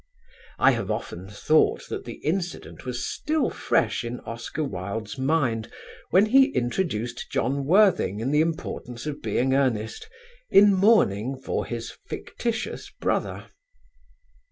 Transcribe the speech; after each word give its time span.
I 0.57 0.71
have 0.71 0.89
often 0.89 1.29
thought 1.29 1.83
that 1.89 2.05
the 2.05 2.15
incident 2.25 2.85
was 2.85 3.05
still 3.05 3.51
fresh 3.51 4.03
in 4.03 4.19
Oscar 4.21 4.63
Wilde's 4.63 5.19
mind 5.19 5.71
when 6.09 6.25
he 6.25 6.47
introduced 6.55 7.29
John 7.31 7.65
Worthing 7.65 8.19
in 8.19 8.31
'The 8.31 8.41
Importance 8.41 9.05
of 9.05 9.21
Being 9.21 9.53
Earnest,' 9.53 10.09
in 10.49 10.73
mourning 10.73 11.37
for 11.39 11.67
his 11.67 11.91
fictitious 12.07 12.89
brother.... 12.99 13.51